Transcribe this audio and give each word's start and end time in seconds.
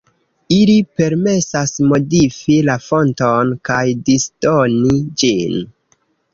Ili 0.55 0.77
permesas 1.01 1.73
modifi 1.91 2.57
la 2.71 2.79
fonton 2.87 3.55
kaj 3.71 3.79
disdoni 4.11 4.99
ĝin. 5.25 5.65